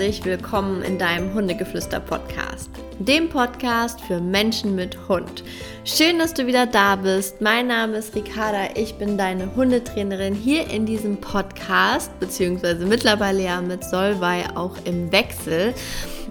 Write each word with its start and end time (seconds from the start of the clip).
herzlich 0.00 0.24
willkommen 0.24 0.80
in 0.80 0.96
deinem 0.96 1.34
Hundegeflüster-Podcast, 1.34 2.70
dem 3.00 3.28
Podcast 3.28 4.00
für 4.00 4.18
Menschen 4.18 4.74
mit 4.74 4.96
Hund. 5.08 5.44
Schön, 5.84 6.18
dass 6.18 6.32
du 6.32 6.46
wieder 6.46 6.64
da 6.64 6.96
bist. 6.96 7.42
Mein 7.42 7.66
Name 7.66 7.98
ist 7.98 8.14
Ricarda, 8.14 8.70
ich 8.76 8.94
bin 8.94 9.18
deine 9.18 9.54
Hundetrainerin 9.54 10.34
hier 10.34 10.66
in 10.70 10.86
diesem 10.86 11.18
Podcast, 11.18 12.18
beziehungsweise 12.18 12.86
mittlerweile 12.86 13.42
ja 13.42 13.60
mit 13.60 13.84
Solvay 13.84 14.44
auch 14.54 14.74
im 14.86 15.12
Wechsel. 15.12 15.74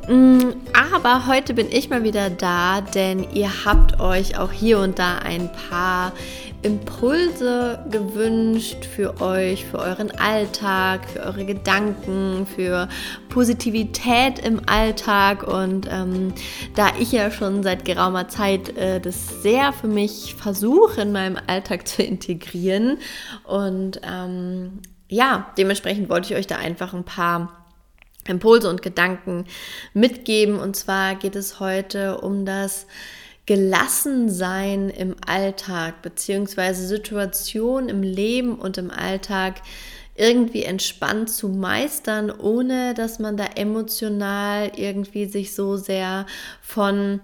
Mm, 0.09 0.53
aber 0.73 1.27
heute 1.27 1.53
bin 1.53 1.67
ich 1.71 1.91
mal 1.91 2.03
wieder 2.03 2.31
da, 2.31 2.81
denn 2.81 3.27
ihr 3.31 3.63
habt 3.63 3.99
euch 3.99 4.39
auch 4.39 4.51
hier 4.51 4.79
und 4.79 4.97
da 4.97 5.19
ein 5.19 5.51
paar 5.51 6.13
Impulse 6.63 7.85
gewünscht 7.91 8.85
für 8.85 9.21
euch, 9.21 9.65
für 9.65 9.77
euren 9.77 10.09
Alltag, 10.09 11.07
für 11.07 11.19
eure 11.19 11.45
Gedanken, 11.45 12.47
für 12.47 12.89
Positivität 13.29 14.39
im 14.39 14.61
Alltag. 14.67 15.43
Und 15.43 15.87
ähm, 15.91 16.33
da 16.73 16.87
ich 16.99 17.11
ja 17.11 17.29
schon 17.29 17.61
seit 17.61 17.85
geraumer 17.85 18.29
Zeit 18.29 18.75
äh, 18.77 18.99
das 18.99 19.43
sehr 19.43 19.73
für 19.73 19.87
mich 19.87 20.33
versuche, 20.33 21.01
in 21.01 21.11
meinem 21.11 21.37
Alltag 21.45 21.87
zu 21.87 22.01
integrieren. 22.01 22.97
Und 23.43 24.01
ähm, 24.03 24.79
ja, 25.07 25.51
dementsprechend 25.55 26.09
wollte 26.09 26.33
ich 26.33 26.39
euch 26.39 26.47
da 26.47 26.55
einfach 26.55 26.95
ein 26.95 27.03
paar 27.03 27.58
Impulse 28.27 28.69
und 28.69 28.81
Gedanken 28.81 29.45
mitgeben. 29.93 30.59
Und 30.59 30.75
zwar 30.75 31.15
geht 31.15 31.35
es 31.35 31.59
heute 31.59 32.19
um 32.21 32.45
das 32.45 32.85
Gelassensein 33.45 34.89
im 34.89 35.15
Alltag, 35.25 36.03
beziehungsweise 36.03 36.85
Situationen 36.85 37.89
im 37.89 38.03
Leben 38.03 38.55
und 38.55 38.77
im 38.77 38.91
Alltag 38.91 39.61
irgendwie 40.15 40.63
entspannt 40.63 41.31
zu 41.31 41.47
meistern, 41.47 42.29
ohne 42.29 42.93
dass 42.93 43.19
man 43.19 43.37
da 43.37 43.45
emotional 43.55 44.71
irgendwie 44.75 45.25
sich 45.25 45.55
so 45.55 45.77
sehr 45.77 46.25
von 46.61 47.21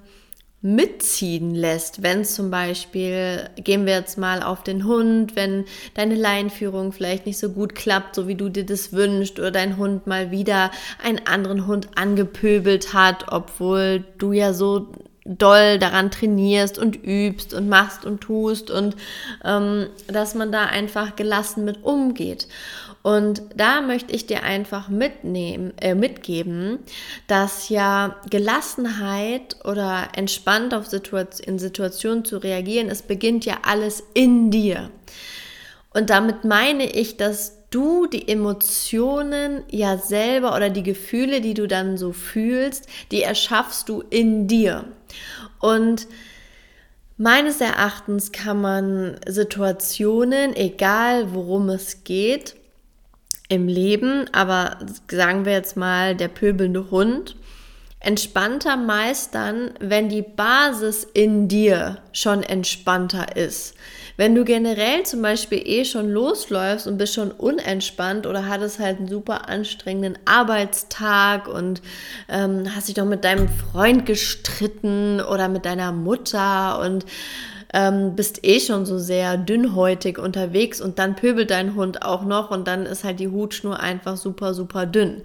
mitziehen 0.65 1.53
lässt, 1.53 2.01
wenn 2.01 2.25
zum 2.25 2.49
Beispiel, 2.49 3.51
gehen 3.55 3.85
wir 3.85 3.93
jetzt 3.93 4.17
mal 4.17 4.41
auf 4.41 4.63
den 4.63 4.85
Hund, 4.85 5.35
wenn 5.35 5.65
deine 5.93 6.15
Leinführung 6.15 6.91
vielleicht 6.91 7.27
nicht 7.27 7.37
so 7.37 7.51
gut 7.51 7.75
klappt, 7.75 8.15
so 8.15 8.27
wie 8.27 8.33
du 8.33 8.49
dir 8.49 8.65
das 8.65 8.91
wünschst, 8.91 9.37
oder 9.39 9.51
dein 9.51 9.77
Hund 9.77 10.07
mal 10.07 10.31
wieder 10.31 10.71
einen 11.03 11.21
anderen 11.27 11.67
Hund 11.67 11.89
angepöbelt 11.93 12.95
hat, 12.95 13.25
obwohl 13.31 14.05
du 14.17 14.31
ja 14.31 14.53
so 14.53 14.87
doll 15.23 15.77
daran 15.77 16.09
trainierst 16.09 16.79
und 16.79 16.95
übst 16.95 17.53
und 17.53 17.69
machst 17.69 18.03
und 18.03 18.21
tust 18.21 18.71
und 18.71 18.95
ähm, 19.43 19.87
dass 20.07 20.33
man 20.33 20.51
da 20.51 20.65
einfach 20.65 21.15
gelassen 21.15 21.63
mit 21.63 21.83
umgeht. 21.83 22.47
Und 23.05 23.43
da 23.55 23.81
möchte 23.81 24.15
ich 24.15 24.25
dir 24.25 24.41
einfach 24.41 24.89
mitnehmen, 24.89 25.73
äh, 25.79 25.93
mitgeben, 25.93 26.79
dass 27.27 27.69
ja 27.69 28.15
Gelassenheit 28.31 29.57
oder 29.63 30.07
entspannt 30.15 30.73
auf 30.73 30.87
Situation, 30.87 31.45
in 31.45 31.59
Situationen 31.59 32.25
zu 32.25 32.37
reagieren, 32.37 32.89
es 32.89 33.03
beginnt 33.03 33.45
ja 33.45 33.59
alles 33.61 34.01
in 34.15 34.49
dir. 34.49 34.89
Und 35.93 36.09
damit 36.09 36.45
meine 36.45 36.91
ich, 36.91 37.15
dass 37.15 37.69
du 37.69 38.07
die 38.07 38.27
Emotionen 38.27 39.61
ja 39.69 39.99
selber 39.99 40.55
oder 40.55 40.71
die 40.71 40.81
Gefühle, 40.81 41.41
die 41.41 41.53
du 41.53 41.67
dann 41.67 41.99
so 41.99 42.11
fühlst, 42.11 42.89
die 43.11 43.21
erschaffst 43.21 43.87
du 43.87 44.01
in 44.09 44.47
dir. 44.47 44.83
Und 45.59 46.07
meines 47.17 47.61
Erachtens 47.61 48.31
kann 48.31 48.61
man 48.61 49.19
Situationen, 49.27 50.55
egal 50.55 51.35
worum 51.35 51.69
es 51.69 52.03
geht, 52.03 52.55
im 53.47 53.67
Leben, 53.67 54.25
aber 54.33 54.77
sagen 55.09 55.45
wir 55.45 55.53
jetzt 55.53 55.77
mal 55.77 56.15
der 56.15 56.27
pöbelnde 56.27 56.89
Hund, 56.91 57.35
entspannter 57.99 58.77
meistern, 58.77 59.71
wenn 59.79 60.09
die 60.09 60.21
Basis 60.21 61.07
in 61.13 61.47
dir 61.47 61.97
schon 62.11 62.43
entspannter 62.43 63.35
ist. 63.35 63.73
Wenn 64.17 64.35
du 64.35 64.45
generell 64.45 65.03
zum 65.03 65.21
Beispiel 65.21 65.61
eh 65.65 65.83
schon 65.83 66.09
losläufst 66.09 66.87
und 66.87 66.97
bist 66.97 67.15
schon 67.15 67.31
unentspannt 67.31 68.27
oder 68.27 68.47
hattest 68.47 68.79
halt 68.79 68.99
einen 68.99 69.07
super 69.07 69.49
anstrengenden 69.49 70.17
Arbeitstag 70.25 71.47
und 71.47 71.81
ähm, 72.29 72.73
hast 72.73 72.87
dich 72.87 72.95
doch 72.95 73.05
mit 73.05 73.25
deinem 73.25 73.49
Freund 73.49 74.05
gestritten 74.05 75.19
oder 75.19 75.49
mit 75.49 75.65
deiner 75.65 75.91
Mutter 75.91 76.79
und 76.79 77.05
ähm, 77.73 78.15
bist 78.15 78.45
eh 78.45 78.59
schon 78.59 78.85
so 78.85 78.97
sehr 78.97 79.37
dünnhäutig 79.37 80.17
unterwegs 80.17 80.81
und 80.81 80.99
dann 80.99 81.15
pöbelt 81.15 81.51
dein 81.51 81.75
Hund 81.75 82.03
auch 82.03 82.23
noch 82.23 82.51
und 82.51 82.67
dann 82.67 82.85
ist 82.85 83.03
halt 83.03 83.19
die 83.19 83.29
Hutschnur 83.29 83.79
einfach 83.79 84.17
super, 84.17 84.53
super 84.53 84.85
dünn. 84.85 85.21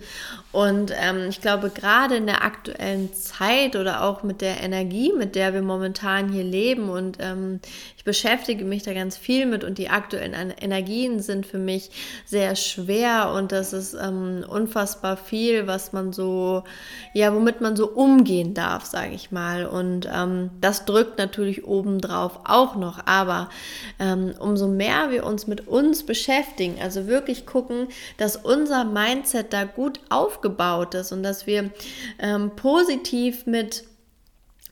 Und 0.53 0.93
ähm, 1.01 1.27
ich 1.29 1.41
glaube, 1.41 1.71
gerade 1.71 2.17
in 2.17 2.27
der 2.27 2.43
aktuellen 2.43 3.15
Zeit 3.15 3.77
oder 3.77 4.03
auch 4.03 4.25
mit 4.25 4.41
der 4.41 4.61
Energie, 4.61 5.13
mit 5.17 5.37
der 5.37 5.55
wir 5.55 5.63
momentan 5.63 6.33
hier 6.33 6.43
leben 6.43 6.89
und 6.89 7.19
ähm, 7.21 7.61
ich 8.01 8.05
beschäftige 8.05 8.65
mich 8.65 8.83
da 8.83 8.95
ganz 8.95 9.19
viel 9.19 9.45
mit 9.45 9.63
und 9.63 9.77
die 9.77 9.91
aktuellen 9.91 10.33
Energien 10.33 11.21
sind 11.21 11.47
für 11.47 11.59
mich 11.59 11.91
sehr 12.25 12.57
schwer 12.57 13.33
und 13.37 13.53
das 13.53 13.75
ist 13.75 13.95
ähm, 13.95 14.43
unfassbar 14.49 15.19
viel, 15.19 15.67
was 15.67 15.93
man 15.93 16.13
so, 16.13 16.65
ja, 17.13 17.35
womit 17.35 17.61
man 17.61 17.77
so 17.77 17.89
umgehen 17.89 18.55
darf, 18.55 18.87
sage 18.87 19.15
ich 19.15 19.31
mal. 19.33 19.67
Und 19.67 20.09
ähm, 20.11 20.51
das 20.63 20.87
drückt 20.87 21.19
natürlich 21.19 21.67
obendrauf 21.67 22.30
auch 22.45 22.77
noch, 22.77 23.07
aber 23.07 23.51
ähm, 23.99 24.35
umso 24.39 24.69
mehr 24.69 25.11
wir 25.11 25.25
uns 25.25 25.47
mit 25.47 25.69
uns 25.69 26.05
beschäftigen, 26.05 26.79
also 26.81 27.07
wirklich 27.07 27.47
gucken, 27.47 27.89
dass 28.17 28.37
unser 28.37 28.85
Mindset 28.85 29.53
da 29.53 29.65
gut 29.65 30.01
aufgebaut 30.09 30.95
ist 30.95 31.13
und 31.13 31.23
dass 31.23 31.47
wir 31.47 31.71
ähm, 32.19 32.51
positiv 32.57 33.47
mit 33.47 33.85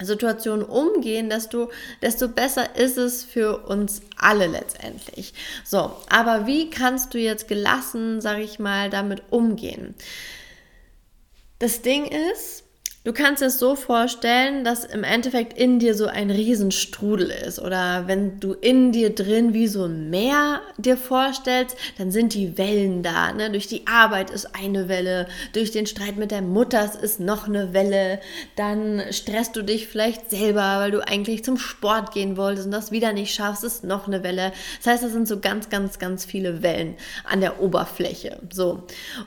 Situationen 0.01 0.65
umgehen, 0.65 1.29
desto, 1.29 1.71
desto 2.03 2.29
besser 2.29 2.77
ist 2.77 2.97
es 2.97 3.25
für 3.25 3.67
uns 3.67 4.01
alle 4.17 4.47
letztendlich. 4.47 5.35
So, 5.65 5.93
aber 6.09 6.47
wie 6.47 6.71
kannst 6.71 7.15
du 7.15 7.19
jetzt 7.19 7.49
gelassen, 7.49 8.21
sage 8.21 8.43
ich 8.43 8.59
mal, 8.59 8.91
damit 8.91 9.23
umgehen? 9.31 9.95
Das 11.59 11.83
Ding 11.83 12.05
ist, 12.05 12.63
Du 13.09 13.15
kannst 13.15 13.41
es 13.41 13.59
so 13.59 13.75
vorstellen, 13.75 14.65
dass 14.65 14.85
im 14.85 15.03
Endeffekt 15.03 15.59
in 15.59 15.79
dir 15.79 15.95
so 15.95 16.09
ein 16.09 16.31
Riesenstrudel 16.31 17.31
ist. 17.31 17.59
Oder 17.59 18.07
wenn 18.07 18.39
du 18.39 18.53
in 18.53 18.93
dir 18.93 19.15
drin 19.15 19.55
wie 19.55 19.67
so 19.67 19.85
ein 19.85 20.11
Meer 20.11 20.61
dir 20.77 20.99
vorstellst, 20.99 21.75
dann 21.97 22.11
sind 22.11 22.35
die 22.35 22.59
Wellen 22.59 23.03
da. 23.03 23.33
Ne? 23.33 23.51
Durch 23.51 23.67
die 23.67 23.87
Arbeit 23.87 24.29
ist 24.29 24.55
eine 24.55 24.91
Welle, 24.91 25.27
durch 25.55 25.71
den 25.71 25.87
Streit 25.87 26.19
mit 26.19 26.31
der 26.31 26.43
Mutter 26.43 26.87
ist 27.01 27.19
noch 27.19 27.49
eine 27.49 27.73
Welle. 27.73 28.21
Dann 28.57 29.01
stresst 29.11 29.57
du 29.57 29.63
dich 29.63 29.87
vielleicht 29.87 30.29
selber, 30.29 30.77
weil 30.77 30.91
du 30.91 31.01
eigentlich 31.01 31.43
zum 31.43 31.57
Sport 31.57 32.13
gehen 32.13 32.37
wolltest 32.37 32.67
und 32.67 32.73
das 32.73 32.93
wieder 32.93 33.15
nicht 33.15 33.35
schaffst, 33.35 33.65
ist 33.65 33.85
noch 33.85 34.07
eine 34.07 34.23
Welle. 34.23 34.53
Das 34.85 34.93
heißt, 34.93 35.05
es 35.05 35.13
sind 35.13 35.27
so 35.27 35.41
ganz, 35.41 35.71
ganz, 35.71 35.99
ganz 35.99 36.27
viele 36.27 36.63
Wellen 36.63 36.95
an 37.25 37.41
der 37.41 37.63
Oberfläche. 37.63 38.39
So. 38.53 38.83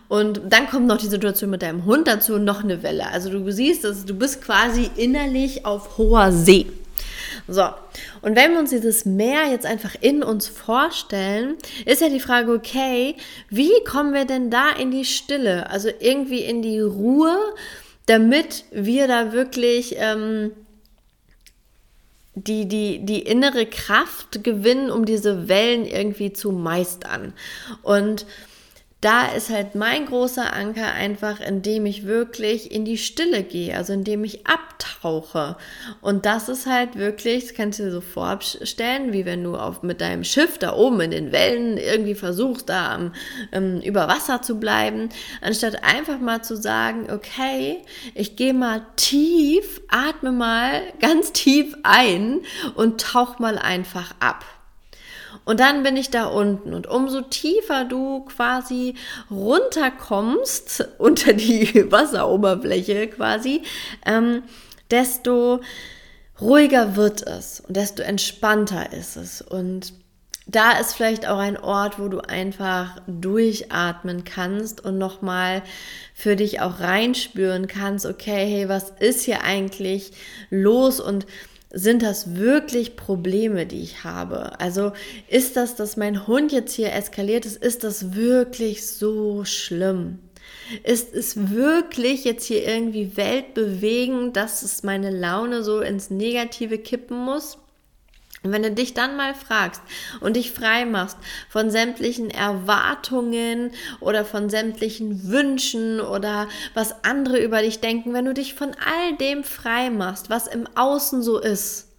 Und 0.07 0.39
dann 0.47 0.67
kommt 0.69 0.85
noch 0.85 0.97
die 0.97 1.07
Situation 1.07 1.49
mit 1.49 1.63
deinem 1.63 1.85
Hund 1.85 2.07
dazu 2.07 2.37
noch 2.37 2.63
eine 2.63 2.83
Welle. 2.83 3.07
Also 3.07 3.31
du 3.31 3.51
siehst, 3.51 3.70
siehst, 3.71 3.83
dass 3.83 4.05
du 4.05 4.13
bist 4.13 4.41
quasi 4.41 4.89
innerlich 4.95 5.65
auf 5.65 5.97
hoher 5.97 6.31
See. 6.31 6.67
So, 7.47 7.63
und 8.21 8.35
wenn 8.35 8.51
wir 8.51 8.59
uns 8.59 8.69
dieses 8.69 9.05
Meer 9.05 9.49
jetzt 9.49 9.65
einfach 9.65 9.95
in 9.99 10.23
uns 10.23 10.47
vorstellen, 10.47 11.55
ist 11.85 12.01
ja 12.01 12.09
die 12.09 12.19
Frage, 12.19 12.51
okay, 12.51 13.15
wie 13.49 13.71
kommen 13.85 14.13
wir 14.13 14.25
denn 14.25 14.49
da 14.49 14.71
in 14.71 14.91
die 14.91 15.05
Stille, 15.05 15.69
also 15.69 15.89
irgendwie 15.99 16.41
in 16.41 16.61
die 16.61 16.79
Ruhe, 16.79 17.35
damit 18.05 18.65
wir 18.71 19.07
da 19.07 19.33
wirklich 19.33 19.95
ähm, 19.97 20.51
die, 22.35 22.67
die, 22.67 22.99
die 23.05 23.21
innere 23.21 23.65
Kraft 23.65 24.43
gewinnen, 24.43 24.89
um 24.89 25.05
diese 25.05 25.47
Wellen 25.47 25.85
irgendwie 25.85 26.33
zu 26.33 26.51
meistern. 26.51 27.33
Und 27.81 28.25
da 29.01 29.25
ist 29.25 29.49
halt 29.49 29.73
mein 29.73 30.05
großer 30.05 30.53
Anker 30.53 30.93
einfach, 30.93 31.39
indem 31.39 31.87
ich 31.87 32.05
wirklich 32.05 32.71
in 32.71 32.85
die 32.85 32.99
Stille 32.99 33.41
gehe, 33.41 33.75
also 33.75 33.93
indem 33.93 34.23
ich 34.23 34.45
abtauche. 34.45 35.57
Und 36.01 36.27
das 36.27 36.49
ist 36.49 36.67
halt 36.67 36.95
wirklich, 36.95 37.47
das 37.47 37.55
kannst 37.55 37.79
du 37.79 37.83
dir 37.83 37.91
so 37.91 38.01
vorstellen, 38.01 39.11
wie 39.11 39.25
wenn 39.25 39.43
du 39.43 39.55
auf, 39.55 39.81
mit 39.81 40.01
deinem 40.01 40.23
Schiff 40.23 40.59
da 40.59 40.73
oben 40.75 41.01
in 41.01 41.09
den 41.09 41.31
Wellen 41.31 41.77
irgendwie 41.77 42.13
versuchst, 42.13 42.69
da 42.69 42.93
am, 42.93 43.13
ähm, 43.51 43.81
über 43.81 44.07
Wasser 44.07 44.43
zu 44.43 44.59
bleiben, 44.59 45.09
anstatt 45.41 45.83
einfach 45.83 46.19
mal 46.19 46.43
zu 46.43 46.55
sagen, 46.55 47.07
okay, 47.11 47.81
ich 48.13 48.35
gehe 48.35 48.53
mal 48.53 48.85
tief, 48.97 49.81
atme 49.87 50.31
mal 50.31 50.79
ganz 50.99 51.33
tief 51.33 51.75
ein 51.81 52.41
und 52.75 53.01
tauch 53.01 53.39
mal 53.39 53.57
einfach 53.57 54.13
ab. 54.19 54.45
Und 55.43 55.59
dann 55.59 55.83
bin 55.83 55.97
ich 55.97 56.09
da 56.09 56.25
unten. 56.25 56.73
Und 56.73 56.87
umso 56.87 57.21
tiefer 57.21 57.85
du 57.85 58.25
quasi 58.25 58.95
runterkommst 59.29 60.87
unter 60.97 61.33
die 61.33 61.85
Wasseroberfläche 61.91 63.07
quasi, 63.07 63.63
ähm, 64.05 64.43
desto 64.89 65.61
ruhiger 66.39 66.95
wird 66.95 67.25
es 67.25 67.61
und 67.61 67.77
desto 67.77 68.01
entspannter 68.01 68.93
ist 68.93 69.15
es. 69.15 69.41
Und 69.41 69.93
da 70.47 70.73
ist 70.79 70.93
vielleicht 70.93 71.27
auch 71.27 71.37
ein 71.37 71.57
Ort, 71.57 71.99
wo 71.99 72.07
du 72.07 72.19
einfach 72.19 72.97
durchatmen 73.07 74.23
kannst 74.23 74.83
und 74.83 74.97
nochmal 74.97 75.61
für 76.13 76.35
dich 76.35 76.59
auch 76.61 76.79
reinspüren 76.79 77.67
kannst, 77.67 78.05
okay, 78.05 78.45
hey, 78.47 78.69
was 78.69 78.89
ist 78.99 79.23
hier 79.23 79.43
eigentlich 79.43 80.11
los 80.49 80.99
und 80.99 81.25
sind 81.73 82.03
das 82.03 82.35
wirklich 82.35 82.95
Probleme, 82.95 83.65
die 83.65 83.81
ich 83.81 84.03
habe? 84.03 84.59
Also 84.59 84.91
ist 85.27 85.55
das, 85.55 85.75
dass 85.75 85.97
mein 85.97 86.27
Hund 86.27 86.51
jetzt 86.51 86.73
hier 86.73 86.93
eskaliert 86.93 87.45
ist, 87.45 87.57
ist 87.57 87.83
das 87.83 88.13
wirklich 88.13 88.85
so 88.85 89.45
schlimm? 89.45 90.19
Ist 90.83 91.13
es 91.13 91.51
wirklich 91.51 92.23
jetzt 92.23 92.45
hier 92.45 92.67
irgendwie 92.67 93.15
weltbewegend, 93.15 94.35
dass 94.35 94.63
es 94.63 94.83
meine 94.83 95.09
Laune 95.09 95.63
so 95.63 95.81
ins 95.81 96.09
Negative 96.09 96.77
kippen 96.77 97.17
muss? 97.17 97.57
Und 98.43 98.51
wenn 98.51 98.63
du 98.63 98.71
dich 98.71 98.95
dann 98.95 99.17
mal 99.17 99.35
fragst 99.35 99.81
und 100.19 100.35
dich 100.35 100.51
frei 100.51 100.85
machst 100.85 101.17
von 101.47 101.69
sämtlichen 101.69 102.31
Erwartungen 102.31 103.71
oder 103.99 104.25
von 104.25 104.49
sämtlichen 104.49 105.29
Wünschen 105.29 106.01
oder 106.01 106.47
was 106.73 107.03
andere 107.03 107.39
über 107.39 107.61
dich 107.61 107.81
denken, 107.81 108.13
wenn 108.13 108.25
du 108.25 108.33
dich 108.33 108.55
von 108.55 108.71
all 108.71 109.15
dem 109.17 109.43
frei 109.43 109.91
machst, 109.91 110.31
was 110.31 110.47
im 110.47 110.67
Außen 110.75 111.21
so 111.21 111.39
ist, 111.39 111.90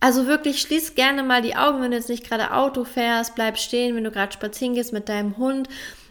also 0.00 0.28
wirklich 0.28 0.60
schließ 0.60 0.94
gerne 0.94 1.24
mal 1.24 1.42
die 1.42 1.56
Augen, 1.56 1.82
wenn 1.82 1.90
du 1.90 1.96
jetzt 1.96 2.08
nicht 2.08 2.28
gerade 2.28 2.52
Auto 2.52 2.84
fährst, 2.84 3.34
bleib 3.34 3.58
stehen, 3.58 3.96
wenn 3.96 4.04
du 4.04 4.12
gerade 4.12 4.32
spazieren 4.32 4.74
gehst 4.74 4.92
mit 4.92 5.08
deinem 5.08 5.36
Hund 5.38 5.68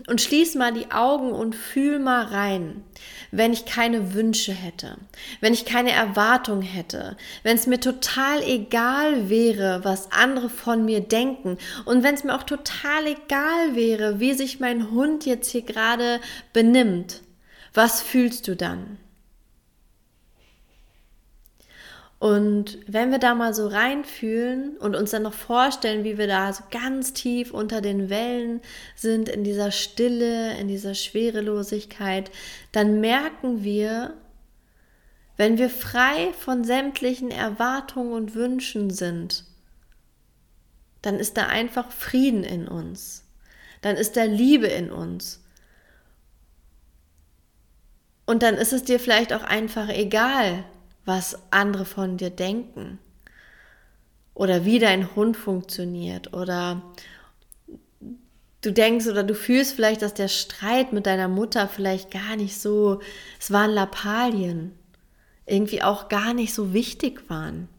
und 0.08 0.20
schließ 0.20 0.56
mal 0.56 0.74
die 0.74 0.92
Augen 0.92 1.32
und 1.32 1.56
fühl 1.56 1.98
mal 1.98 2.26
rein. 2.26 2.84
Wenn 3.32 3.54
ich 3.54 3.66
keine 3.66 4.14
Wünsche 4.14 4.52
hätte, 4.52 4.98
wenn 5.40 5.54
ich 5.54 5.64
keine 5.64 5.92
Erwartung 5.92 6.62
hätte, 6.62 7.16
wenn 7.44 7.56
es 7.56 7.66
mir 7.66 7.80
total 7.80 8.44
egal 8.44 9.30
wäre, 9.30 9.82
was 9.84 10.12
andere 10.12 10.50
von 10.50 10.84
mir 10.84 11.00
denken 11.00 11.58
und 11.86 12.04
wenn 12.04 12.16
es 12.16 12.26
mir 12.26 12.36
auch 12.36 12.44
total 12.44 13.08
egal 13.08 13.76
wäre, 13.76 14.20
wie 14.20 14.34
sich 14.34 14.60
mein 14.60 14.92
Hund 14.92 15.26
jetzt 15.26 15.50
hier 15.50 15.62
gerade 15.62 16.20
benimmt, 16.52 17.22
was 17.74 18.02
fühlst 18.02 18.50
du 18.50 18.56
dann? 18.56 18.98
Und 22.20 22.80
wenn 22.88 23.12
wir 23.12 23.20
da 23.20 23.36
mal 23.36 23.54
so 23.54 23.68
reinfühlen 23.68 24.78
und 24.78 24.96
uns 24.96 25.12
dann 25.12 25.22
noch 25.22 25.34
vorstellen, 25.34 26.04
wie 26.04 26.18
wir 26.18 26.26
da 26.26 26.52
so 26.52 26.64
ganz 26.72 27.14
tief 27.14 27.54
unter 27.54 27.80
den 27.80 28.10
Wellen 28.10 28.62
sind, 28.96 29.30
in 29.30 29.44
dieser 29.44 29.72
Stille, 29.72 30.58
in 30.58 30.68
dieser 30.68 30.96
Schwerelosigkeit, 30.96 32.32
dann 32.72 33.02
merken 33.02 33.64
wir, 33.64 34.16
wenn 35.36 35.60
wir 35.60 35.70
frei 35.70 36.34
von 36.34 36.64
sämtlichen 36.64 37.30
Erwartungen 37.30 38.14
und 38.14 38.34
Wünschen 38.34 38.90
sind, 38.90 39.44
dann 41.04 41.20
ist 41.20 41.38
da 41.38 41.46
einfach 41.46 41.92
Frieden 41.92 42.44
in 42.44 42.68
uns. 42.68 43.24
Dann 43.82 43.96
ist 43.96 44.18
da 44.18 44.24
Liebe 44.24 44.66
in 44.66 44.92
uns. 44.92 45.44
Und 48.26 48.42
dann 48.42 48.56
ist 48.56 48.74
es 48.74 48.84
dir 48.84 49.00
vielleicht 49.00 49.32
auch 49.32 49.44
einfach 49.44 49.88
egal, 49.90 50.66
was 51.08 51.38
andere 51.52 51.86
von 51.86 52.18
dir 52.18 52.30
denken. 52.30 53.00
Oder 54.34 54.66
wie 54.66 54.78
dein 54.78 55.16
Hund 55.16 55.38
funktioniert. 55.38 56.34
Oder 56.34 56.84
du 58.62 58.72
denkst 58.72 59.08
oder 59.08 59.24
du 59.24 59.34
fühlst 59.34 59.74
vielleicht, 59.74 60.02
dass 60.02 60.14
der 60.14 60.28
Streit 60.28 60.94
mit 60.94 61.06
deiner 61.06 61.30
Mutter 61.30 61.68
vielleicht 61.68 62.12
gar 62.12 62.36
nicht 62.36 62.60
so, 62.60 63.00
es 63.40 63.52
waren 63.52 63.72
Lappalien, 63.72 64.74
irgendwie 65.46 65.82
auch 65.82 66.10
gar 66.10 66.34
nicht 66.34 66.54
so 66.54 66.74
wichtig 66.74 67.30
waren. 67.30 67.70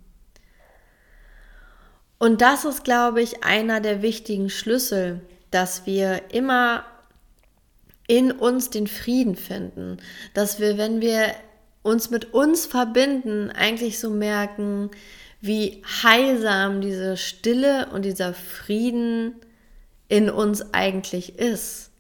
Und 2.19 2.41
das 2.41 2.65
ist, 2.65 2.83
glaube 2.83 3.23
ich, 3.23 3.45
einer 3.45 3.81
der 3.81 4.03
wichtigen 4.03 4.51
Schlüssel, 4.51 5.21
dass 5.51 5.87
wir 5.87 6.33
immer 6.33 6.85
in 8.09 8.33
uns 8.33 8.71
den 8.71 8.87
Frieden 8.87 9.37
finden, 9.37 9.99
dass 10.35 10.59
wir, 10.59 10.79
wenn 10.79 11.01
wir 11.01 11.35
uns 11.89 12.11
mit 12.11 12.35
uns 12.35 12.67
verbinden, 12.67 13.51
eigentlich 13.51 13.99
so 13.99 14.11
merken, 14.11 14.91
wie 15.41 15.83
heilsam 16.03 16.81
diese 16.81 17.17
Stille 17.17 17.89
und 17.93 18.05
dieser 18.05 18.35
Frieden 18.35 19.35
in 20.09 20.31
uns 20.31 20.73
eigentlich 20.73 21.39
ist. 21.39 21.91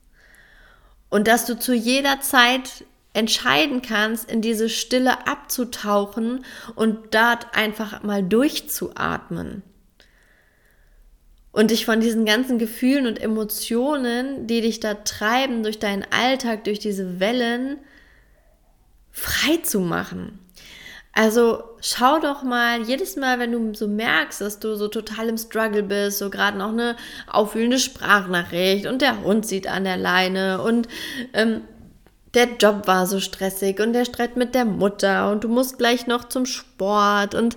Und 1.09 1.27
dass 1.27 1.47
du 1.47 1.59
zu 1.59 1.75
jeder 1.75 2.21
Zeit 2.21 2.85
entscheiden 3.15 3.83
kannst, 3.83 4.31
in 4.31 4.43
diese 4.43 4.69
Stille 4.69 5.27
abzutauchen 5.27 6.45
und 6.75 7.15
dort 7.15 7.55
einfach 7.55 8.03
mal 8.03 8.23
durchzuatmen. 8.23 9.63
Und 11.51 11.71
dich 11.71 11.87
von 11.87 12.01
diesen 12.01 12.25
ganzen 12.25 12.59
Gefühlen 12.59 13.07
und 13.07 13.21
Emotionen, 13.21 14.47
die 14.47 14.61
dich 14.61 14.81
da 14.81 14.95
treiben 14.95 15.63
durch 15.63 15.79
deinen 15.79 16.05
Alltag, 16.11 16.65
durch 16.65 16.79
diese 16.79 17.19
Wellen, 17.19 17.79
frei 19.19 19.59
zu 19.59 19.81
machen. 19.81 20.39
Also 21.13 21.65
schau 21.81 22.21
doch 22.21 22.45
mal, 22.45 22.83
jedes 22.83 23.17
Mal, 23.17 23.41
wenn 23.41 23.51
du 23.51 23.75
so 23.75 23.89
merkst, 23.89 24.41
dass 24.41 24.61
du 24.61 24.77
so 24.77 24.87
total 24.87 25.29
im 25.29 25.37
Struggle 25.37 25.83
bist, 25.83 26.19
so 26.19 26.31
gerade 26.31 26.57
noch 26.57 26.69
eine 26.69 26.97
aufwühlende 27.27 27.81
Sprachnachricht 27.81 28.87
und 28.87 29.03
der 29.03 29.23
Hund 29.23 29.45
sieht 29.45 29.67
an 29.67 29.83
der 29.83 29.97
Leine 29.97 30.63
und 30.63 30.87
ähm, 31.33 31.63
der 32.35 32.51
Job 32.61 32.87
war 32.87 33.07
so 33.07 33.19
stressig 33.19 33.81
und 33.81 33.95
der 33.95 34.05
Streit 34.05 34.37
mit 34.37 34.55
der 34.55 34.65
Mutter 34.65 35.33
und 35.33 35.43
du 35.43 35.49
musst 35.49 35.79
gleich 35.79 36.07
noch 36.07 36.25
zum 36.29 36.47
Sport 36.47 37.35
und 37.35 37.57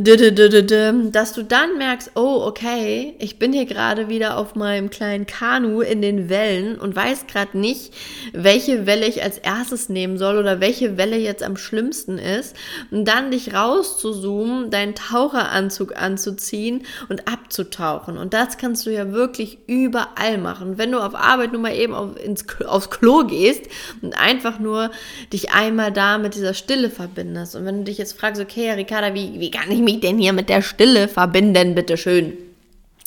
dass 0.00 1.32
du 1.32 1.42
dann 1.42 1.76
merkst, 1.76 2.12
oh, 2.14 2.42
okay, 2.46 3.14
ich 3.18 3.38
bin 3.40 3.52
hier 3.52 3.66
gerade 3.66 4.08
wieder 4.08 4.36
auf 4.36 4.54
meinem 4.54 4.90
kleinen 4.90 5.26
Kanu 5.26 5.80
in 5.80 6.02
den 6.02 6.28
Wellen 6.28 6.78
und 6.78 6.94
weiß 6.94 7.26
gerade 7.26 7.58
nicht, 7.58 7.92
welche 8.32 8.86
Welle 8.86 9.06
ich 9.06 9.24
als 9.24 9.38
erstes 9.38 9.88
nehmen 9.88 10.16
soll 10.16 10.38
oder 10.38 10.60
welche 10.60 10.96
Welle 10.96 11.16
jetzt 11.16 11.42
am 11.42 11.56
schlimmsten 11.56 12.18
ist. 12.18 12.54
Und 12.92 13.06
dann 13.06 13.32
dich 13.32 13.54
rauszuzoomen, 13.54 14.70
deinen 14.70 14.94
Taucheranzug 14.94 16.00
anzuziehen 16.00 16.84
und 17.08 17.26
abzutauchen. 17.26 18.18
Und 18.18 18.34
das 18.34 18.56
kannst 18.56 18.86
du 18.86 18.90
ja 18.90 19.10
wirklich 19.10 19.58
überall 19.66 20.38
machen. 20.38 20.78
Wenn 20.78 20.92
du 20.92 21.00
auf 21.00 21.16
Arbeit 21.16 21.52
nur 21.52 21.62
mal 21.62 21.74
eben 21.74 21.94
auf, 21.94 22.16
ins, 22.22 22.44
aufs 22.64 22.90
Klo 22.90 23.24
gehst 23.24 23.64
und 24.00 24.16
einfach 24.16 24.60
nur 24.60 24.92
dich 25.32 25.50
einmal 25.50 25.90
da 25.90 26.18
mit 26.18 26.36
dieser 26.36 26.54
Stille 26.54 26.88
verbindest. 26.88 27.56
Und 27.56 27.64
wenn 27.64 27.78
du 27.78 27.84
dich 27.84 27.98
jetzt 27.98 28.16
fragst, 28.16 28.40
okay, 28.40 28.70
Ricarda, 28.70 29.12
wie, 29.14 29.40
wie 29.40 29.50
kann 29.50 29.72
ich 29.72 29.87
mich 29.88 30.00
denn 30.00 30.18
hier 30.18 30.34
mit 30.34 30.50
der 30.50 30.60
Stille 30.60 31.08
verbinden, 31.08 31.74
bitteschön? 31.74 32.36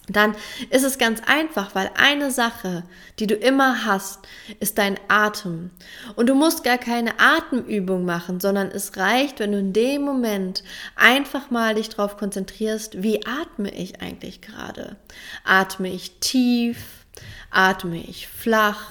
Dann 0.10 0.36
ist 0.72 0.84
es 0.84 0.98
ganz 0.98 1.22
einfach, 1.28 1.76
weil 1.76 1.92
eine 1.96 2.32
Sache, 2.32 2.84
die 3.20 3.28
du 3.28 3.36
immer 3.36 3.86
hast, 3.86 4.28
ist 4.60 4.80
dein 4.80 5.00
Atem. 5.08 5.70
Und 6.16 6.28
du 6.28 6.34
musst 6.34 6.64
gar 6.64 6.80
keine 6.80 7.20
Atemübung 7.20 8.04
machen, 8.04 8.40
sondern 8.40 8.70
es 8.70 8.98
reicht, 8.98 9.40
wenn 9.40 9.52
du 9.52 9.60
in 9.60 9.74
dem 9.74 10.02
Moment 10.02 10.64
einfach 10.96 11.52
mal 11.52 11.76
dich 11.76 11.90
darauf 11.90 12.18
konzentrierst, 12.18 13.04
wie 13.04 13.26
atme 13.26 13.70
ich 13.70 14.02
eigentlich 14.02 14.42
gerade? 14.42 14.98
Atme 15.46 15.90
ich 15.90 16.20
tief? 16.20 17.06
Atme 17.52 18.04
ich 18.04 18.28
flach? 18.28 18.90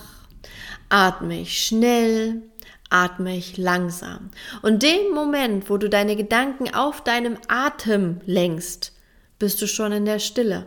Atme 0.89 1.41
ich 1.41 1.67
schnell? 1.67 2.43
Atme 2.91 3.37
ich 3.37 3.57
langsam. 3.57 4.31
Und 4.63 4.83
dem 4.83 5.13
Moment, 5.15 5.71
wo 5.71 5.77
du 5.77 5.89
deine 5.89 6.17
Gedanken 6.17 6.75
auf 6.75 7.03
deinem 7.03 7.39
Atem 7.49 8.21
lenkst, 8.27 8.93
bist 9.39 9.63
du 9.63 9.67
schon 9.67 9.93
in 9.93 10.05
der 10.05 10.19
Stille. 10.19 10.67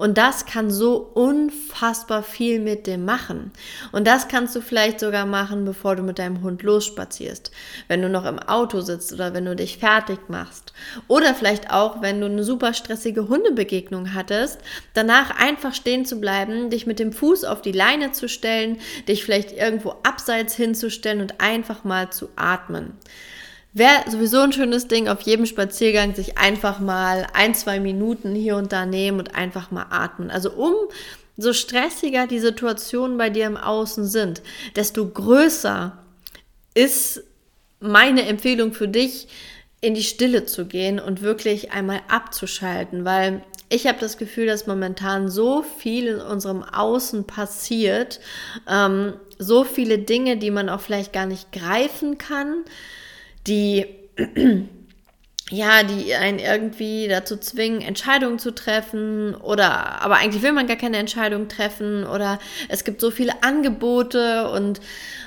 Und 0.00 0.16
das 0.16 0.46
kann 0.46 0.70
so 0.70 0.96
unfassbar 1.12 2.22
viel 2.22 2.58
mit 2.58 2.86
dem 2.86 3.04
machen. 3.04 3.52
Und 3.92 4.06
das 4.06 4.28
kannst 4.28 4.56
du 4.56 4.62
vielleicht 4.62 4.98
sogar 4.98 5.26
machen, 5.26 5.66
bevor 5.66 5.94
du 5.94 6.02
mit 6.02 6.18
deinem 6.18 6.40
Hund 6.40 6.62
losspazierst. 6.62 7.50
Wenn 7.86 8.00
du 8.00 8.08
noch 8.08 8.24
im 8.24 8.38
Auto 8.38 8.80
sitzt 8.80 9.12
oder 9.12 9.34
wenn 9.34 9.44
du 9.44 9.54
dich 9.54 9.76
fertig 9.76 10.18
machst. 10.28 10.72
Oder 11.06 11.34
vielleicht 11.34 11.70
auch, 11.70 12.00
wenn 12.00 12.18
du 12.18 12.28
eine 12.28 12.44
super 12.44 12.72
stressige 12.72 13.28
Hundebegegnung 13.28 14.14
hattest, 14.14 14.60
danach 14.94 15.38
einfach 15.38 15.74
stehen 15.74 16.06
zu 16.06 16.18
bleiben, 16.18 16.70
dich 16.70 16.86
mit 16.86 16.98
dem 16.98 17.12
Fuß 17.12 17.44
auf 17.44 17.60
die 17.60 17.70
Leine 17.70 18.12
zu 18.12 18.26
stellen, 18.26 18.78
dich 19.06 19.22
vielleicht 19.22 19.52
irgendwo 19.52 19.96
abseits 20.02 20.54
hinzustellen 20.54 21.20
und 21.20 21.42
einfach 21.42 21.84
mal 21.84 22.08
zu 22.08 22.30
atmen. 22.36 22.94
Wäre 23.72 24.10
sowieso 24.10 24.40
ein 24.40 24.52
schönes 24.52 24.88
Ding, 24.88 25.08
auf 25.08 25.20
jedem 25.22 25.46
Spaziergang 25.46 26.14
sich 26.14 26.38
einfach 26.38 26.80
mal 26.80 27.26
ein, 27.34 27.54
zwei 27.54 27.78
Minuten 27.78 28.34
hier 28.34 28.56
und 28.56 28.72
da 28.72 28.84
nehmen 28.84 29.20
und 29.20 29.34
einfach 29.34 29.70
mal 29.70 29.86
atmen. 29.90 30.30
Also 30.30 30.50
um 30.52 30.74
so 31.36 31.52
stressiger 31.52 32.26
die 32.26 32.40
Situationen 32.40 33.16
bei 33.16 33.30
dir 33.30 33.46
im 33.46 33.56
Außen 33.56 34.06
sind, 34.06 34.42
desto 34.74 35.06
größer 35.06 35.96
ist 36.74 37.22
meine 37.78 38.26
Empfehlung 38.26 38.72
für 38.72 38.88
dich, 38.88 39.28
in 39.80 39.94
die 39.94 40.02
Stille 40.02 40.44
zu 40.44 40.66
gehen 40.66 41.00
und 41.00 41.22
wirklich 41.22 41.72
einmal 41.72 42.00
abzuschalten, 42.08 43.04
weil 43.04 43.42
ich 43.70 43.86
habe 43.86 43.98
das 43.98 44.18
Gefühl, 44.18 44.46
dass 44.46 44.66
momentan 44.66 45.30
so 45.30 45.62
viel 45.62 46.08
in 46.08 46.20
unserem 46.20 46.62
Außen 46.62 47.24
passiert, 47.24 48.20
ähm, 48.68 49.14
so 49.38 49.64
viele 49.64 49.98
Dinge, 49.98 50.36
die 50.36 50.50
man 50.50 50.68
auch 50.68 50.80
vielleicht 50.80 51.12
gar 51.12 51.24
nicht 51.24 51.50
greifen 51.52 52.18
kann, 52.18 52.64
die 53.46 53.86
ja, 55.50 55.82
die 55.82 56.14
einen 56.14 56.38
irgendwie 56.38 57.08
dazu 57.08 57.36
zwingen, 57.36 57.80
Entscheidungen 57.80 58.38
zu 58.38 58.54
treffen 58.54 59.34
oder 59.34 60.00
aber 60.00 60.16
eigentlich 60.16 60.42
will 60.44 60.52
man 60.52 60.68
gar 60.68 60.76
keine 60.76 60.98
Entscheidung 60.98 61.48
treffen 61.48 62.06
oder 62.06 62.38
es 62.68 62.84
gibt 62.84 63.00
so 63.00 63.10
viele 63.10 63.42
Angebote 63.42 64.48
und, 64.50 64.80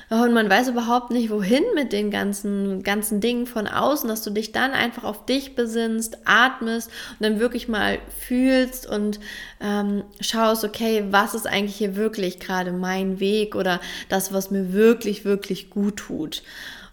und 0.10 0.34
man 0.34 0.50
weiß 0.50 0.70
überhaupt 0.70 1.12
nicht, 1.12 1.30
wohin 1.30 1.64
mit 1.76 1.92
den 1.92 2.10
ganzen, 2.10 2.84
ganzen 2.84 3.20
Dingen 3.20 3.48
von 3.48 3.68
außen, 3.68 4.08
dass 4.08 4.24
du 4.24 4.30
dich 4.30 4.54
dann 4.54 4.72
einfach 4.72 5.04
auf 5.04 5.26
dich 5.26 5.56
besinnst, 5.56 6.18
atmest 6.24 6.90
und 7.20 7.24
dann 7.26 7.40
wirklich 7.42 7.68
mal 7.68 8.00
fühlst 8.18 8.88
und 8.88 9.20
ähm, 9.60 10.06
schaust, 10.22 10.64
okay, 10.64 11.04
was 11.10 11.34
ist 11.34 11.48
eigentlich 11.48 11.76
hier 11.76 11.98
wirklich 11.98 12.40
gerade 12.40 12.72
mein 12.72 13.20
Weg 13.20 13.56
oder 13.56 13.82
das, 14.08 14.32
was 14.32 14.52
mir 14.52 14.72
wirklich, 14.72 15.26
wirklich 15.26 15.70
gut 15.70 15.98
tut. 15.98 16.44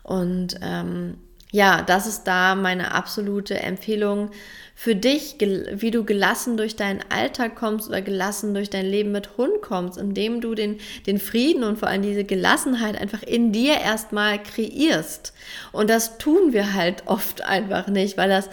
Und 0.03 0.57
ähm, 0.63 1.19
ja, 1.53 1.83
das 1.83 2.07
ist 2.07 2.25
da 2.25 2.55
meine 2.55 2.95
absolute 2.95 3.59
Empfehlung 3.59 4.31
für 4.77 4.95
dich, 4.95 5.37
wie 5.41 5.91
du 5.91 6.05
gelassen 6.05 6.57
durch 6.57 6.77
deinen 6.77 7.01
Alltag 7.11 7.57
kommst 7.57 7.89
oder 7.89 8.01
gelassen 8.01 8.55
durch 8.55 8.71
dein 8.71 8.87
Leben 8.87 9.13
mit 9.13 9.37
Hund 9.37 9.61
kommst, 9.61 9.99
indem 9.99 10.41
du 10.41 10.55
den, 10.55 10.79
den 11.07 11.19
Frieden 11.19 11.65
und 11.65 11.79
vor 11.79 11.89
allem 11.89 12.03
diese 12.03 12.25
Gelassenheit 12.25 12.99
einfach 12.99 13.23
in 13.23 13.53
dir 13.53 13.75
erstmal 13.81 14.43
kreierst. 14.43 15.35
Und 15.73 15.91
das 15.91 16.19
tun 16.19 16.53
wir 16.53 16.73
halt 16.73 17.03
oft 17.07 17.43
einfach 17.43 17.89
nicht, 17.89 18.17
weil 18.17 18.29
das 18.29 18.49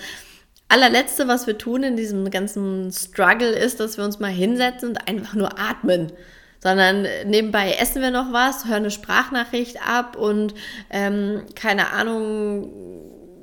allerletzte, 0.68 1.27
was 1.27 1.48
wir 1.48 1.58
tun 1.58 1.84
in 1.84 1.96
diesem 1.96 2.30
ganzen 2.32 2.92
Struggle 2.92 3.51
ist, 3.51 3.80
dass 3.80 3.98
wir 3.98 4.04
uns 4.04 4.20
mal 4.20 4.32
hinsetzen 4.32 4.89
und 4.89 5.08
einfach 5.08 5.36
nur 5.36 5.58
atmen 5.60 6.12
sondern 6.67 7.07
nebenbei 7.25 7.77
essen 7.79 8.01
wir 8.01 8.12
noch 8.12 8.33
was, 8.33 8.65
hören 8.65 8.83
eine 8.83 8.91
Sprachnachricht 8.91 9.77
ab 9.88 10.17
und 10.17 10.53
ähm, 10.89 11.43
keine 11.55 11.93
Ahnung, 11.93 12.74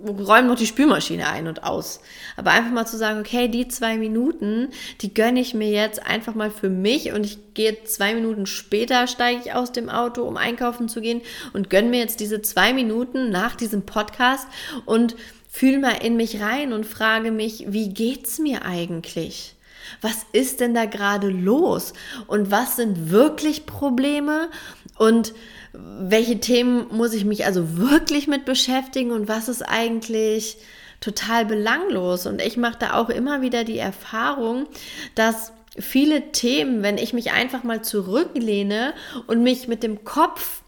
räumen 0.06 0.48
noch 0.48 0.56
die 0.56 0.66
Spülmaschine 0.66 1.26
ein 1.26 1.46
und 1.46 1.64
aus. 1.64 2.00
Aber 2.36 2.50
einfach 2.50 2.70
mal 2.70 2.84
zu 2.84 2.98
sagen, 2.98 3.20
okay, 3.20 3.48
die 3.48 3.66
zwei 3.66 3.96
Minuten, 3.96 4.68
die 5.00 5.14
gönne 5.14 5.40
ich 5.40 5.54
mir 5.54 5.70
jetzt 5.70 6.04
einfach 6.04 6.34
mal 6.34 6.50
für 6.50 6.68
mich 6.68 7.12
und 7.12 7.24
ich 7.24 7.38
gehe 7.54 7.82
zwei 7.84 8.12
Minuten 8.12 8.44
später, 8.44 9.06
steige 9.06 9.40
ich 9.42 9.54
aus 9.54 9.72
dem 9.72 9.88
Auto, 9.88 10.24
um 10.24 10.36
einkaufen 10.36 10.90
zu 10.90 11.00
gehen 11.00 11.22
und 11.54 11.70
gönne 11.70 11.88
mir 11.88 12.00
jetzt 12.00 12.20
diese 12.20 12.42
zwei 12.42 12.74
Minuten 12.74 13.30
nach 13.30 13.56
diesem 13.56 13.86
Podcast 13.86 14.46
und 14.84 15.16
fühle 15.48 15.78
mal 15.78 16.04
in 16.04 16.16
mich 16.16 16.42
rein 16.42 16.74
und 16.74 16.84
frage 16.84 17.30
mich, 17.30 17.64
wie 17.68 17.88
geht's 17.88 18.38
mir 18.38 18.66
eigentlich? 18.66 19.53
Was 20.00 20.26
ist 20.32 20.60
denn 20.60 20.74
da 20.74 20.84
gerade 20.84 21.28
los 21.28 21.92
und 22.26 22.50
was 22.50 22.76
sind 22.76 23.10
wirklich 23.10 23.66
Probleme 23.66 24.50
und 24.98 25.34
welche 25.72 26.38
Themen 26.40 26.86
muss 26.90 27.14
ich 27.14 27.24
mich 27.24 27.46
also 27.46 27.76
wirklich 27.76 28.28
mit 28.28 28.44
beschäftigen 28.44 29.10
und 29.10 29.28
was 29.28 29.48
ist 29.48 29.62
eigentlich 29.62 30.58
total 31.00 31.44
belanglos. 31.44 32.26
Und 32.26 32.40
ich 32.40 32.56
mache 32.56 32.78
da 32.78 32.94
auch 32.94 33.10
immer 33.10 33.42
wieder 33.42 33.64
die 33.64 33.78
Erfahrung, 33.78 34.66
dass 35.14 35.52
viele 35.78 36.32
Themen, 36.32 36.82
wenn 36.82 36.98
ich 36.98 37.12
mich 37.12 37.32
einfach 37.32 37.64
mal 37.64 37.82
zurücklehne 37.82 38.94
und 39.26 39.42
mich 39.42 39.68
mit 39.68 39.82
dem 39.82 40.04
Kopf 40.04 40.62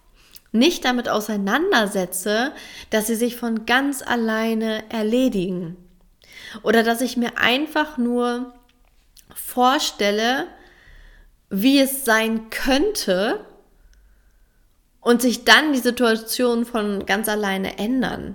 nicht 0.52 0.85
damit 0.85 1.08
auseinandersetze, 1.08 2.52
dass 2.90 3.06
sie 3.06 3.14
sich 3.14 3.37
von 3.37 3.66
ganz 3.66 4.02
alleine 4.02 4.85
erledigen. 4.90 5.76
Oder 6.62 6.82
dass 6.82 7.00
ich 7.00 7.16
mir 7.16 7.38
einfach 7.38 7.99
nur 7.99 8.52
vorstelle, 9.35 10.47
wie 11.50 11.80
es 11.80 12.04
sein 12.04 12.50
könnte 12.50 13.45
und 15.00 15.23
sich 15.23 15.45
dann 15.45 15.73
die 15.73 15.78
Situation 15.78 16.64
von 16.64 17.06
ganz 17.06 17.28
alleine 17.28 17.78
ändern. 17.78 18.35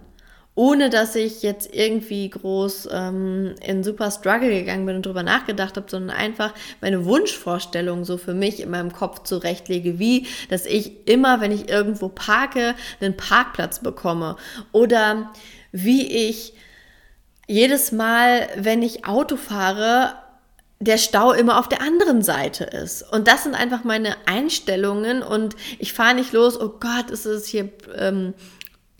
Ohne 0.53 0.89
dass 0.89 1.15
ich 1.15 1.43
jetzt 1.43 1.73
irgendwie 1.73 2.29
groß 2.29 2.89
ähm, 2.91 3.55
in 3.65 3.83
super 3.83 4.11
Struggle 4.11 4.49
gegangen 4.49 4.85
bin 4.85 4.97
und 4.97 5.05
drüber 5.05 5.23
nachgedacht 5.23 5.77
habe, 5.77 5.89
sondern 5.89 6.15
einfach 6.15 6.53
meine 6.81 7.05
Wunschvorstellung 7.05 8.03
so 8.03 8.17
für 8.17 8.33
mich 8.33 8.59
in 8.59 8.69
meinem 8.69 8.91
Kopf 8.91 9.23
zurechtlege, 9.23 9.97
wie, 9.97 10.27
dass 10.49 10.65
ich 10.65 11.07
immer, 11.07 11.39
wenn 11.39 11.53
ich 11.53 11.69
irgendwo 11.69 12.09
parke, 12.09 12.75
einen 12.99 13.15
Parkplatz 13.15 13.79
bekomme. 13.79 14.35
Oder 14.73 15.31
wie 15.71 16.29
ich 16.29 16.53
jedes 17.47 17.91
Mal, 17.91 18.47
wenn 18.55 18.81
ich 18.81 19.05
Auto 19.05 19.37
fahre, 19.37 20.13
der 20.81 20.97
Stau 20.97 21.31
immer 21.31 21.59
auf 21.59 21.69
der 21.69 21.81
anderen 21.81 22.23
Seite 22.23 22.63
ist. 22.65 23.03
Und 23.13 23.27
das 23.27 23.43
sind 23.43 23.53
einfach 23.53 23.83
meine 23.83 24.15
Einstellungen 24.25 25.21
und 25.21 25.55
ich 25.79 25.93
fahre 25.93 26.15
nicht 26.15 26.33
los, 26.33 26.59
oh 26.59 26.73
Gott, 26.79 27.11
ist 27.11 27.25
es 27.25 27.45
hier 27.45 27.69
ähm, 27.95 28.33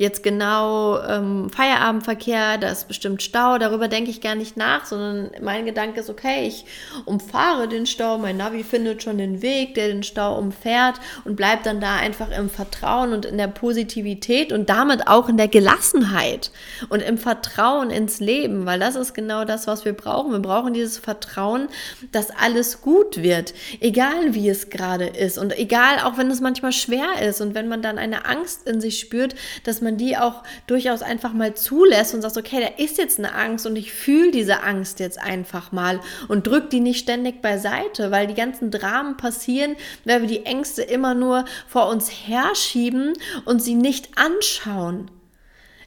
jetzt 0.01 0.23
genau 0.23 0.99
ähm, 1.03 1.51
Feierabendverkehr, 1.51 2.57
da 2.57 2.69
ist 2.71 2.87
bestimmt 2.87 3.21
Stau, 3.21 3.59
darüber 3.59 3.87
denke 3.87 4.09
ich 4.09 4.19
gar 4.19 4.33
nicht 4.33 4.57
nach, 4.57 4.85
sondern 4.85 5.29
mein 5.41 5.63
Gedanke 5.67 5.99
ist, 5.99 6.09
okay, 6.09 6.47
ich 6.47 6.65
umfahre 7.05 7.67
den 7.67 7.85
Stau, 7.85 8.17
mein 8.17 8.35
Navi 8.35 8.63
findet 8.63 9.03
schon 9.03 9.19
den 9.19 9.43
Weg, 9.43 9.75
der 9.75 9.89
den 9.89 10.01
Stau 10.01 10.39
umfährt 10.39 10.95
und 11.23 11.35
bleibt 11.35 11.67
dann 11.67 11.79
da 11.79 11.97
einfach 11.97 12.31
im 12.31 12.49
Vertrauen 12.49 13.13
und 13.13 13.25
in 13.25 13.37
der 13.37 13.47
Positivität 13.47 14.51
und 14.51 14.71
damit 14.71 15.07
auch 15.07 15.29
in 15.29 15.37
der 15.37 15.47
Gelassenheit 15.47 16.49
und 16.89 17.03
im 17.03 17.19
Vertrauen 17.19 17.91
ins 17.91 18.19
Leben, 18.19 18.65
weil 18.65 18.79
das 18.79 18.95
ist 18.95 19.13
genau 19.13 19.45
das, 19.45 19.67
was 19.67 19.85
wir 19.85 19.93
brauchen. 19.93 20.31
Wir 20.31 20.39
brauchen 20.39 20.73
dieses 20.73 20.97
Vertrauen, 20.97 21.67
dass 22.11 22.31
alles 22.31 22.81
gut 22.81 23.21
wird, 23.21 23.53
egal 23.81 24.33
wie 24.33 24.49
es 24.49 24.71
gerade 24.71 25.05
ist 25.05 25.37
und 25.37 25.55
egal 25.59 25.99
auch 26.03 26.17
wenn 26.17 26.31
es 26.31 26.41
manchmal 26.41 26.71
schwer 26.71 27.21
ist 27.21 27.39
und 27.39 27.53
wenn 27.53 27.67
man 27.67 27.83
dann 27.83 27.99
eine 27.99 28.25
Angst 28.25 28.67
in 28.67 28.81
sich 28.81 28.99
spürt, 28.99 29.35
dass 29.63 29.81
man 29.81 29.90
man 29.91 29.97
die 29.97 30.17
auch 30.17 30.43
durchaus 30.67 31.01
einfach 31.01 31.33
mal 31.33 31.53
zulässt 31.53 32.13
und 32.13 32.21
sagt, 32.21 32.37
okay, 32.37 32.61
da 32.61 32.83
ist 32.83 32.97
jetzt 32.97 33.19
eine 33.19 33.33
Angst 33.33 33.65
und 33.65 33.75
ich 33.75 33.91
fühle 33.91 34.31
diese 34.31 34.63
Angst 34.63 34.99
jetzt 34.99 35.19
einfach 35.19 35.71
mal 35.71 35.99
und 36.27 36.47
drück 36.47 36.69
die 36.69 36.79
nicht 36.79 36.99
ständig 36.99 37.41
beiseite, 37.41 38.11
weil 38.11 38.27
die 38.27 38.33
ganzen 38.33 38.71
Dramen 38.71 39.17
passieren, 39.17 39.75
weil 40.05 40.21
wir 40.21 40.29
die 40.29 40.45
Ängste 40.45 40.81
immer 40.81 41.13
nur 41.13 41.45
vor 41.67 41.89
uns 41.89 42.09
herschieben 42.09 43.13
und 43.45 43.61
sie 43.61 43.75
nicht 43.75 44.09
anschauen. 44.17 45.11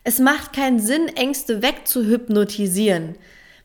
Es 0.03 0.19
macht 0.19 0.53
keinen 0.53 0.81
Sinn, 0.81 1.09
Ängste 1.09 1.63
wegzuhypnotisieren. 1.63 3.15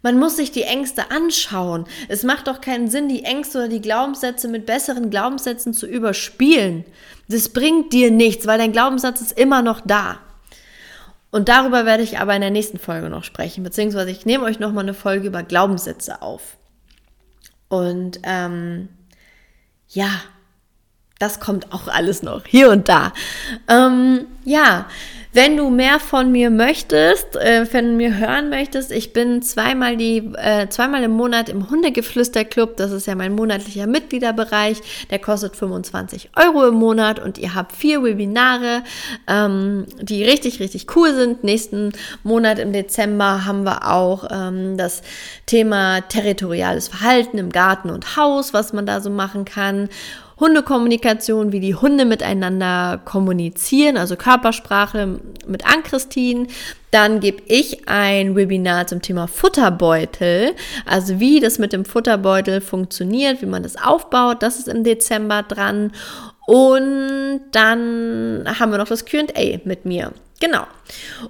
Man 0.01 0.17
muss 0.17 0.37
sich 0.37 0.51
die 0.53 0.63
Ängste 0.63 1.11
anschauen. 1.11 1.83
Es 2.07 2.23
macht 2.23 2.47
doch 2.47 2.61
keinen 2.61 2.87
Sinn, 2.87 3.09
die 3.09 3.25
Ängste 3.25 3.57
oder 3.57 3.67
die 3.67 3.81
Glaubenssätze 3.81 4.47
mit 4.47 4.65
besseren 4.65 5.09
Glaubenssätzen 5.09 5.73
zu 5.73 5.85
überspielen. 5.85 6.85
Das 7.27 7.49
bringt 7.49 7.91
dir 7.91 8.09
nichts, 8.09 8.47
weil 8.47 8.57
dein 8.57 8.71
Glaubenssatz 8.71 9.19
ist 9.19 9.37
immer 9.37 9.61
noch 9.61 9.81
da. 9.81 10.19
Und 11.31 11.47
darüber 11.47 11.85
werde 11.85 12.03
ich 12.03 12.19
aber 12.19 12.33
in 12.35 12.41
der 12.41 12.49
nächsten 12.49 12.79
Folge 12.79 13.09
noch 13.09 13.23
sprechen, 13.23 13.63
beziehungsweise 13.63 14.09
ich 14.09 14.25
nehme 14.25 14.45
euch 14.45 14.59
nochmal 14.59 14.83
eine 14.83 14.93
Folge 14.93 15.27
über 15.27 15.43
Glaubenssätze 15.43 16.21
auf. 16.21 16.57
Und 17.67 18.19
ähm, 18.23 18.89
ja, 19.87 20.09
das 21.19 21.39
kommt 21.39 21.71
auch 21.71 21.87
alles 21.87 22.23
noch 22.23 22.45
hier 22.45 22.71
und 22.71 22.89
da. 22.89 23.13
Ähm, 23.67 24.25
ja, 24.43 24.87
wenn 25.39 25.55
du 25.55 25.69
mehr 25.69 26.01
von 26.01 26.33
mir 26.33 26.49
möchtest, 26.49 27.37
äh, 27.37 27.65
von 27.65 27.95
mir 27.95 28.17
hören 28.17 28.49
möchtest, 28.49 28.91
ich 28.91 29.13
bin 29.13 29.41
zweimal 29.41 29.95
die 29.95 30.17
äh, 30.35 30.67
zweimal 30.67 31.01
im 31.03 31.11
Monat 31.11 31.47
im 31.47 31.69
Hundegeflüster-Club. 31.69 32.75
Das 32.75 32.91
ist 32.91 33.07
ja 33.07 33.15
mein 33.15 33.35
monatlicher 33.35 33.87
Mitgliederbereich. 33.87 34.81
Der 35.09 35.19
kostet 35.19 35.55
25 35.55 36.31
Euro 36.35 36.67
im 36.67 36.73
Monat 36.73 37.19
und 37.19 37.37
ihr 37.37 37.55
habt 37.55 37.73
vier 37.73 38.03
Webinare, 38.03 38.83
ähm, 39.29 39.85
die 40.01 40.25
richtig 40.25 40.59
richtig 40.59 40.93
cool 40.97 41.15
sind. 41.15 41.41
Nächsten 41.41 41.93
Monat 42.23 42.59
im 42.59 42.73
Dezember 42.73 43.45
haben 43.45 43.63
wir 43.63 43.89
auch 43.89 44.27
ähm, 44.29 44.75
das 44.75 45.03
Thema 45.45 46.01
territoriales 46.01 46.89
Verhalten 46.89 47.37
im 47.37 47.49
Garten 47.49 47.91
und 47.91 48.17
Haus, 48.17 48.53
was 48.53 48.73
man 48.73 48.85
da 48.85 48.99
so 48.99 49.09
machen 49.09 49.45
kann. 49.45 49.87
Hundekommunikation, 50.39 51.51
wie 51.51 51.59
die 51.59 51.75
Hunde 51.75 52.05
miteinander 52.05 53.01
kommunizieren, 53.03 53.97
also 53.97 54.15
Körpersprache 54.15 55.19
mit 55.47 55.65
Ann-Christine. 55.65 56.47
Dann 56.91 57.19
gebe 57.19 57.43
ich 57.45 57.87
ein 57.87 58.35
Webinar 58.35 58.87
zum 58.87 59.01
Thema 59.01 59.27
Futterbeutel, 59.27 60.53
also 60.85 61.19
wie 61.19 61.39
das 61.39 61.59
mit 61.59 61.73
dem 61.73 61.85
Futterbeutel 61.85 62.61
funktioniert, 62.61 63.41
wie 63.41 63.47
man 63.47 63.63
das 63.63 63.75
aufbaut. 63.75 64.41
Das 64.41 64.59
ist 64.59 64.67
im 64.67 64.83
Dezember 64.83 65.43
dran. 65.43 65.91
Und 66.47 67.41
dann 67.51 68.43
haben 68.59 68.71
wir 68.71 68.79
noch 68.79 68.87
das 68.87 69.05
QA 69.05 69.59
mit 69.65 69.85
mir. 69.85 70.13
Genau. 70.39 70.63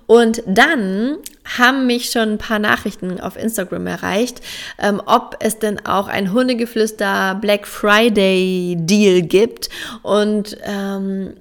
Und 0.06 0.44
dann 0.46 1.18
haben 1.58 1.88
mich 1.88 2.12
schon 2.12 2.34
ein 2.34 2.38
paar 2.38 2.60
Nachrichten 2.60 3.20
auf 3.20 3.38
Instagram 3.38 3.88
erreicht, 3.88 4.41
ähm, 4.77 5.01
ob 5.06 5.38
es 5.39 5.60
denn 5.60 5.86
auch 5.86 6.08
ein 6.08 6.34
Hundegeflüster 6.34 7.36
Black 7.36 7.68
Friday 7.68 8.75
Deal 8.79 9.22
gibt. 9.22 9.70
Und 10.03 10.58
ähm, 10.63 11.34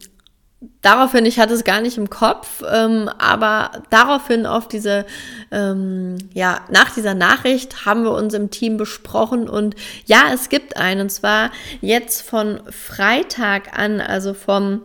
daraufhin, 0.83 1.27
ich 1.27 1.39
hatte 1.39 1.55
es 1.55 1.65
gar 1.65 1.81
nicht 1.81 1.99
im 1.99 2.11
Kopf, 2.11 2.63
ähm, 2.71 3.09
aber 3.19 3.83
daraufhin 3.91 4.47
auf 4.47 4.69
diese, 4.69 5.07
ähm, 5.51 6.19
ja, 6.35 6.61
nach 6.71 6.91
dieser 6.95 7.15
Nachricht 7.15 7.85
haben 7.85 8.05
wir 8.05 8.13
uns 8.13 8.35
im 8.35 8.51
Team 8.51 8.77
besprochen 8.77 9.49
und 9.49 9.77
ja, 10.07 10.31
es 10.33 10.49
gibt 10.49 10.77
einen 10.77 11.03
und 11.03 11.11
zwar 11.11 11.51
jetzt 11.81 12.23
von 12.23 12.61
Freitag 12.71 13.79
an, 13.79 14.01
also 14.01 14.35
vom 14.35 14.83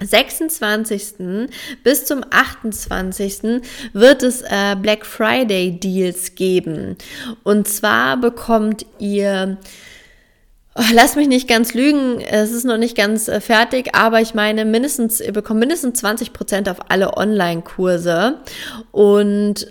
26. 0.00 1.48
bis 1.82 2.06
zum 2.06 2.24
28. 2.30 3.62
wird 3.92 4.22
es 4.22 4.42
äh, 4.42 4.76
Black 4.80 5.06
Friday 5.06 5.78
Deals 5.78 6.34
geben. 6.34 6.96
Und 7.42 7.68
zwar 7.68 8.16
bekommt 8.16 8.86
ihr 8.98 9.58
Oh, 10.74 10.82
lass 10.94 11.16
mich 11.16 11.28
nicht 11.28 11.48
ganz 11.48 11.74
lügen, 11.74 12.22
es 12.22 12.50
ist 12.50 12.64
noch 12.64 12.78
nicht 12.78 12.96
ganz 12.96 13.28
äh, 13.28 13.42
fertig, 13.42 13.94
aber 13.94 14.22
ich 14.22 14.32
meine, 14.32 14.64
mindestens, 14.64 15.20
ihr 15.20 15.32
bekommt 15.32 15.60
mindestens 15.60 15.98
20 16.00 16.32
Prozent 16.32 16.66
auf 16.66 16.90
alle 16.90 17.14
Online-Kurse 17.18 18.38
und 18.90 19.66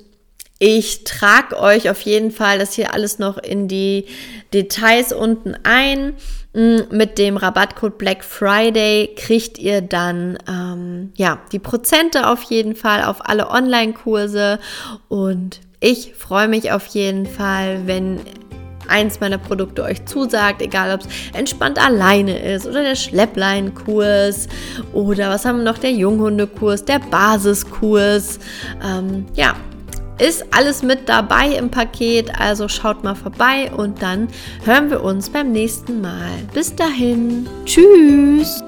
ich 0.59 1.05
trage 1.05 1.57
euch 1.59 1.89
auf 1.89 2.01
jeden 2.01 2.29
Fall 2.29 2.59
das 2.59 2.73
hier 2.75 2.93
alles 2.93 3.17
noch 3.17 3.39
in 3.39 3.67
die 3.67 4.05
Details 4.53 5.11
unten 5.11 5.55
ein. 5.63 6.13
Mm, 6.53 6.79
mit 6.91 7.17
dem 7.17 7.37
Rabattcode 7.37 7.97
Black 7.97 8.25
Friday 8.25 9.11
kriegt 9.15 9.57
ihr 9.57 9.81
dann 9.81 10.37
ähm, 10.49 11.13
ja 11.15 11.39
die 11.53 11.59
Prozente 11.59 12.27
auf 12.27 12.43
jeden 12.43 12.75
Fall 12.75 13.03
auf 13.03 13.27
alle 13.27 13.49
Online-Kurse 13.49 14.59
und 15.07 15.61
ich 15.79 16.13
freue 16.13 16.49
mich 16.49 16.73
auf 16.73 16.85
jeden 16.87 17.25
Fall, 17.25 17.87
wenn 17.87 18.19
eins 18.89 19.21
meiner 19.21 19.37
Produkte 19.37 19.83
euch 19.83 20.05
zusagt, 20.05 20.61
egal 20.61 20.93
ob 20.93 21.01
es 21.01 21.07
entspannt 21.33 21.81
alleine 21.81 22.37
ist 22.37 22.67
oder 22.67 22.83
der 22.83 22.95
Schleppleinkurs 22.95 24.49
oder 24.91 25.29
was 25.29 25.45
haben 25.45 25.59
wir 25.59 25.63
noch, 25.63 25.77
der 25.77 25.93
Junghundekurs, 25.93 26.83
der 26.83 26.99
Basiskurs. 26.99 28.39
Ähm, 28.83 29.25
ja, 29.35 29.55
ist 30.21 30.45
alles 30.51 30.83
mit 30.83 31.09
dabei 31.09 31.47
im 31.49 31.69
Paket, 31.69 32.39
also 32.39 32.67
schaut 32.67 33.03
mal 33.03 33.15
vorbei 33.15 33.71
und 33.75 34.01
dann 34.01 34.27
hören 34.63 34.89
wir 34.89 35.03
uns 35.03 35.29
beim 35.29 35.51
nächsten 35.51 36.01
Mal. 36.01 36.29
Bis 36.53 36.75
dahin, 36.75 37.47
tschüss! 37.65 38.63